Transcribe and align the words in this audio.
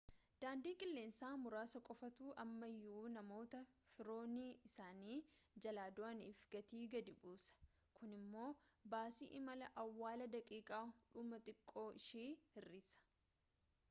daandii 0.43 0.71
qilleensaa 0.83 1.31
muraasa 1.41 1.81
qofaatu 1.89 2.29
ammayuu 2.43 3.01
namoota 3.17 3.59
firoonni 3.97 4.47
isaanii 4.69 5.19
jalaa 5.67 5.85
du'aniif 6.01 6.41
gatii 6.57 6.81
gadi 6.95 7.15
buusa 7.27 7.61
kun 8.01 8.17
immoo 8.19 8.49
baasii 8.97 9.29
imala 9.43 9.69
awwaalaa 9.85 10.31
daqiiqaa 10.39 10.83
dhumaa 11.19 11.43
xiqqoo 11.51 11.87
ishii 12.03 12.29
hir'isa 12.59 13.09